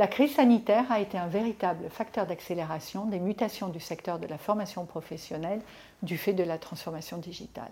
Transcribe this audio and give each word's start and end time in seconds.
La 0.00 0.06
crise 0.06 0.36
sanitaire 0.36 0.90
a 0.90 0.98
été 0.98 1.18
un 1.18 1.26
véritable 1.26 1.90
facteur 1.90 2.26
d'accélération 2.26 3.04
des 3.04 3.20
mutations 3.20 3.68
du 3.68 3.80
secteur 3.80 4.18
de 4.18 4.26
la 4.26 4.38
formation 4.38 4.86
professionnelle 4.86 5.60
du 6.02 6.16
fait 6.16 6.32
de 6.32 6.42
la 6.42 6.56
transformation 6.56 7.18
digitale. 7.18 7.70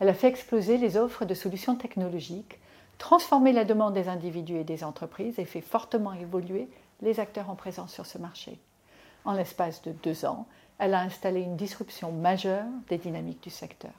Elle 0.00 0.08
a 0.08 0.14
fait 0.14 0.28
exploser 0.28 0.78
les 0.78 0.96
offres 0.96 1.26
de 1.26 1.34
solutions 1.34 1.76
technologiques, 1.76 2.58
transformé 2.96 3.52
la 3.52 3.66
demande 3.66 3.92
des 3.92 4.08
individus 4.08 4.56
et 4.56 4.64
des 4.64 4.82
entreprises 4.82 5.38
et 5.38 5.44
fait 5.44 5.60
fortement 5.60 6.14
évoluer 6.14 6.70
les 7.02 7.20
acteurs 7.20 7.50
en 7.50 7.54
présence 7.54 7.92
sur 7.92 8.06
ce 8.06 8.16
marché. 8.16 8.58
En 9.24 9.32
l'espace 9.32 9.82
de 9.82 9.92
deux 9.92 10.24
ans, 10.24 10.46
elle 10.78 10.94
a 10.94 11.00
installé 11.00 11.40
une 11.40 11.56
disruption 11.56 12.10
majeure 12.10 12.64
des 12.88 12.98
dynamiques 12.98 13.42
du 13.42 13.50
secteur. 13.50 13.92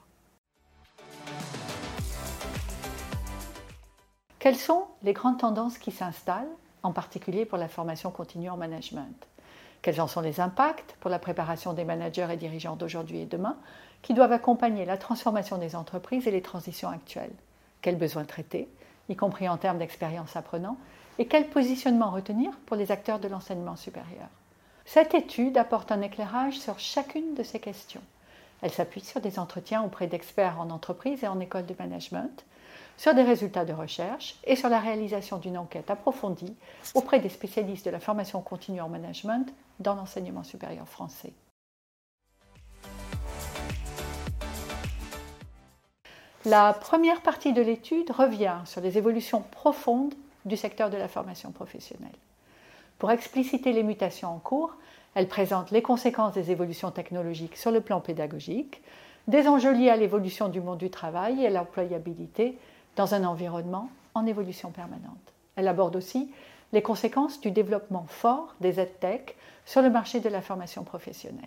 Quelles 4.38 4.56
sont 4.56 4.84
les 5.02 5.14
grandes 5.14 5.38
tendances 5.38 5.78
qui 5.78 5.90
s'installent 5.90 6.50
en 6.82 6.92
particulier 6.92 7.46
pour 7.46 7.56
la 7.56 7.68
formation 7.68 8.10
continue 8.10 8.50
en 8.50 8.58
management? 8.58 9.26
Quels 9.80 10.02
en 10.02 10.06
sont 10.06 10.20
les 10.20 10.40
impacts 10.40 10.94
pour 11.00 11.10
la 11.10 11.18
préparation 11.18 11.72
des 11.72 11.84
managers 11.84 12.28
et 12.30 12.36
dirigeants 12.36 12.76
d'aujourd'hui 12.76 13.20
et 13.20 13.26
demain 13.26 13.56
qui 14.02 14.12
doivent 14.12 14.32
accompagner 14.32 14.84
la 14.84 14.98
transformation 14.98 15.56
des 15.56 15.74
entreprises 15.74 16.26
et 16.26 16.30
les 16.30 16.42
transitions 16.42 16.90
actuelles? 16.90 17.32
Quels 17.80 17.96
besoins 17.96 18.24
traiter, 18.24 18.68
y 19.08 19.16
compris 19.16 19.48
en 19.48 19.56
termes 19.56 19.78
d'expérience 19.78 20.36
apprenant 20.36 20.76
Et 21.18 21.26
quel 21.26 21.48
positionnement 21.48 22.10
retenir 22.10 22.50
pour 22.66 22.76
les 22.76 22.92
acteurs 22.92 23.20
de 23.20 23.28
l'enseignement 23.28 23.76
supérieur? 23.76 24.28
Cette 24.84 25.14
étude 25.14 25.56
apporte 25.56 25.90
un 25.92 26.02
éclairage 26.02 26.58
sur 26.58 26.78
chacune 26.78 27.34
de 27.34 27.42
ces 27.42 27.58
questions. 27.58 28.02
Elle 28.62 28.70
s'appuie 28.70 29.00
sur 29.00 29.20
des 29.20 29.38
entretiens 29.38 29.82
auprès 29.82 30.06
d'experts 30.06 30.60
en 30.60 30.70
entreprise 30.70 31.24
et 31.24 31.28
en 31.28 31.40
école 31.40 31.66
de 31.66 31.74
management, 31.78 32.44
sur 32.96 33.14
des 33.14 33.22
résultats 33.22 33.64
de 33.64 33.72
recherche 33.72 34.36
et 34.44 34.56
sur 34.56 34.68
la 34.68 34.78
réalisation 34.78 35.38
d'une 35.38 35.58
enquête 35.58 35.90
approfondie 35.90 36.54
auprès 36.94 37.18
des 37.18 37.28
spécialistes 37.28 37.84
de 37.84 37.90
la 37.90 38.00
formation 38.00 38.40
continue 38.40 38.80
en 38.80 38.88
management 38.88 39.52
dans 39.80 39.94
l'enseignement 39.94 40.44
supérieur 40.44 40.88
français. 40.88 41.32
La 46.44 46.74
première 46.74 47.22
partie 47.22 47.54
de 47.54 47.62
l'étude 47.62 48.10
revient 48.10 48.58
sur 48.66 48.82
les 48.82 48.98
évolutions 48.98 49.42
profondes 49.50 50.14
du 50.44 50.58
secteur 50.58 50.90
de 50.90 50.98
la 50.98 51.08
formation 51.08 51.50
professionnelle. 51.52 52.12
Pour 53.04 53.12
expliciter 53.12 53.74
les 53.74 53.82
mutations 53.82 54.30
en 54.30 54.38
cours, 54.38 54.76
elle 55.14 55.28
présente 55.28 55.70
les 55.72 55.82
conséquences 55.82 56.32
des 56.32 56.50
évolutions 56.50 56.90
technologiques 56.90 57.58
sur 57.58 57.70
le 57.70 57.82
plan 57.82 58.00
pédagogique, 58.00 58.80
des 59.28 59.46
enjeux 59.46 59.74
liés 59.74 59.90
à 59.90 59.96
l'évolution 59.98 60.48
du 60.48 60.62
monde 60.62 60.78
du 60.78 60.88
travail 60.88 61.42
et 61.42 61.48
à 61.48 61.50
l'employabilité 61.50 62.56
dans 62.96 63.14
un 63.14 63.24
environnement 63.24 63.90
en 64.14 64.24
évolution 64.24 64.70
permanente. 64.70 65.34
Elle 65.54 65.68
aborde 65.68 65.96
aussi 65.96 66.32
les 66.72 66.80
conséquences 66.80 67.42
du 67.42 67.50
développement 67.50 68.06
fort 68.08 68.54
des 68.62 68.80
EdTech 68.80 69.36
sur 69.66 69.82
le 69.82 69.90
marché 69.90 70.20
de 70.20 70.30
la 70.30 70.40
formation 70.40 70.82
professionnelle. 70.82 71.44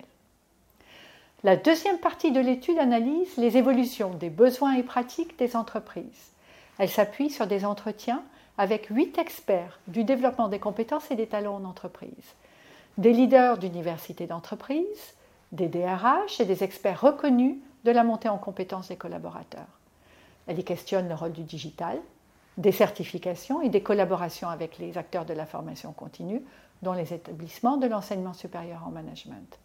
La 1.42 1.56
deuxième 1.56 1.98
partie 1.98 2.30
de 2.30 2.38
l'étude 2.38 2.78
analyse 2.78 3.36
les 3.36 3.56
évolutions 3.56 4.10
des 4.10 4.30
besoins 4.30 4.74
et 4.74 4.84
pratiques 4.84 5.36
des 5.40 5.56
entreprises. 5.56 6.30
Elle 6.78 6.88
s'appuie 6.88 7.30
sur 7.30 7.48
des 7.48 7.64
entretiens 7.64 8.22
avec 8.58 8.86
huit 8.86 9.16
experts 9.18 9.78
du 9.86 10.04
développement 10.04 10.48
des 10.48 10.58
compétences 10.58 11.10
et 11.10 11.14
des 11.14 11.28
talents 11.28 11.56
en 11.56 11.64
entreprise, 11.64 12.34
des 12.98 13.12
leaders 13.12 13.56
d'universités 13.56 14.26
d'entreprise, 14.26 15.14
des 15.52 15.68
DRH 15.68 16.40
et 16.40 16.44
des 16.44 16.64
experts 16.64 17.00
reconnus 17.00 17.56
de 17.84 17.92
la 17.92 18.04
montée 18.04 18.28
en 18.28 18.36
compétences 18.36 18.88
des 18.88 18.96
collaborateurs. 18.96 19.78
Elle 20.48 20.58
y 20.58 20.64
questionne 20.64 21.08
le 21.08 21.14
rôle 21.14 21.32
du 21.32 21.44
digital, 21.44 21.98
des 22.56 22.72
certifications 22.72 23.62
et 23.62 23.68
des 23.68 23.82
collaborations 23.82 24.48
avec 24.48 24.78
les 24.78 24.98
acteurs 24.98 25.24
de 25.24 25.32
la 25.32 25.46
formation 25.46 25.92
continue, 25.92 26.42
dont 26.82 26.92
les 26.92 27.14
établissements 27.14 27.76
de 27.76 27.86
l'enseignement 27.86 28.34
supérieur 28.34 28.82
en 28.84 28.90
management. 28.90 29.58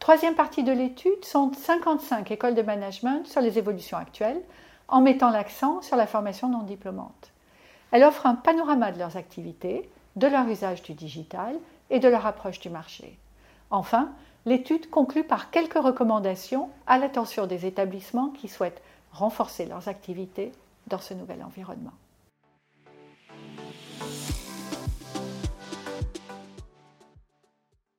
Troisième 0.00 0.34
partie 0.34 0.64
de 0.64 0.72
l'étude 0.72 1.24
sont 1.24 1.52
55 1.52 2.28
écoles 2.30 2.54
de 2.54 2.62
management 2.62 3.26
sur 3.26 3.40
les 3.40 3.58
évolutions 3.58 3.98
actuelles, 3.98 4.40
en 4.88 5.00
mettant 5.00 5.30
l'accent 5.30 5.82
sur 5.82 5.94
la 5.94 6.08
formation 6.08 6.48
non 6.48 6.62
diplômante. 6.62 7.29
Elle 7.92 8.04
offre 8.04 8.26
un 8.26 8.34
panorama 8.34 8.92
de 8.92 8.98
leurs 8.98 9.16
activités, 9.16 9.90
de 10.16 10.26
leur 10.26 10.46
usage 10.48 10.82
du 10.82 10.94
digital 10.94 11.56
et 11.90 11.98
de 11.98 12.08
leur 12.08 12.26
approche 12.26 12.60
du 12.60 12.70
marché. 12.70 13.18
Enfin, 13.70 14.10
l'étude 14.46 14.90
conclut 14.90 15.24
par 15.24 15.50
quelques 15.50 15.74
recommandations 15.74 16.70
à 16.86 16.98
l'attention 16.98 17.46
des 17.46 17.66
établissements 17.66 18.30
qui 18.30 18.48
souhaitent 18.48 18.82
renforcer 19.12 19.66
leurs 19.66 19.88
activités 19.88 20.52
dans 20.86 20.98
ce 20.98 21.14
nouvel 21.14 21.42
environnement. 21.42 21.92